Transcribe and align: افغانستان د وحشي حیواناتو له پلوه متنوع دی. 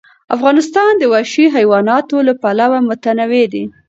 افغانستان 0.35 0.91
د 0.97 1.03
وحشي 1.13 1.45
حیواناتو 1.55 2.17
له 2.27 2.33
پلوه 2.41 2.79
متنوع 2.87 3.45
دی. 3.53 3.63